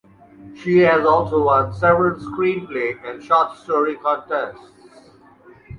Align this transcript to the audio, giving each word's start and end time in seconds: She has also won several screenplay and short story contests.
She 0.55 0.79
has 0.79 1.05
also 1.05 1.43
won 1.43 1.71
several 1.75 2.17
screenplay 2.19 2.97
and 3.07 3.23
short 3.23 3.55
story 3.59 3.97
contests. 3.97 4.71